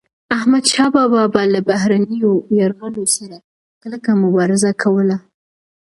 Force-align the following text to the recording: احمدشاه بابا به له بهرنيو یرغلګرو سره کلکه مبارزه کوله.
احمدشاه 0.37 0.89
بابا 0.95 1.23
به 1.33 1.41
له 1.53 1.59
بهرنيو 1.69 2.33
یرغلګرو 2.57 3.05
سره 3.17 3.37
کلکه 3.81 4.09
مبارزه 4.23 4.71
کوله. 4.81 5.17